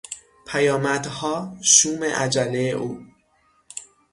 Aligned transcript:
پیامدها 0.45 1.57
شوم 1.63 2.03
عجله 2.03 2.59
او 2.59 3.05